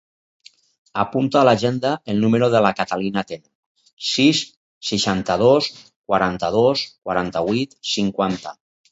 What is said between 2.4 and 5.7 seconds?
de la Catalina Tena: sis, seixanta-dos,